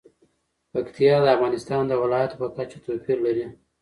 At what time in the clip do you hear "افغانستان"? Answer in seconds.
1.35-1.81